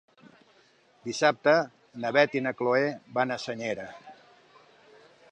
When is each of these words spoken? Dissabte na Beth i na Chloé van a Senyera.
Dissabte 1.09 1.51
na 2.05 2.11
Beth 2.17 2.37
i 2.39 2.41
na 2.45 2.53
Chloé 2.61 2.87
van 3.17 3.35
a 3.35 3.37
Senyera. 3.43 3.85